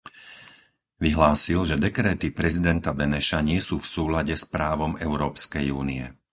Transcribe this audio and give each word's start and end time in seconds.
Vyhlásil, 1.03 1.59
že 1.69 1.77
dekréty 1.85 2.27
prezidenta 2.39 2.89
Beneša 2.99 3.39
nie 3.49 3.59
sú 3.67 3.75
v 3.81 3.85
súlade 3.95 4.33
s 4.41 4.45
právom 4.55 4.91
Európskej 5.07 5.67
únie. 5.81 6.05